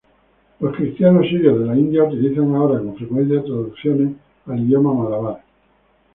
Los 0.59 0.75
cristianos 0.75 1.27
sirios 1.27 1.59
de 1.59 1.65
la 1.67 1.77
India 1.77 2.03
utilizan 2.03 2.55
ahora 2.55 2.79
con 2.79 2.95
frecuencia 2.95 3.43
traducciones 3.43 4.15
al 4.47 4.59
idioma 4.61 4.95
malabar. 4.95 5.43